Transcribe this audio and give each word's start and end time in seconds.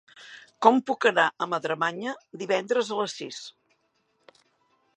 Com 0.65 0.79
puc 0.89 1.05
anar 1.09 1.25
a 1.31 1.47
Madremanya 1.51 2.15
divendres 2.43 2.89
a 2.95 2.99
les 3.01 3.15
sis? 3.21 3.43